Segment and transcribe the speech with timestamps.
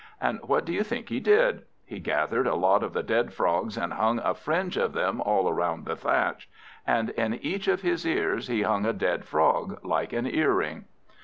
[0.19, 1.61] And what do you think he did?
[1.85, 5.53] He gathered a lot of the dead Frogs and hung a fringe of them all
[5.53, 6.49] round the thatch;
[6.87, 10.85] and in each of his ears he hung a dead Frog, like an earring.